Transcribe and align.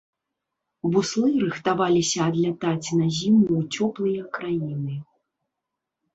Буслы 0.95 1.29
рыхтаваліся 1.43 2.19
адлятаць 2.29 2.87
на 3.03 3.11
зіму 3.19 3.45
ў 3.59 3.69
цёплыя 3.75 4.23
краіны. 4.41 4.95